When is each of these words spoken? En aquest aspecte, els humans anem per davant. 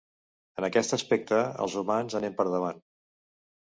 En 0.61 0.67
aquest 0.67 0.95
aspecte, 0.97 1.43
els 1.69 1.79
humans 1.85 2.19
anem 2.25 2.39
per 2.43 2.51
davant. 2.53 2.85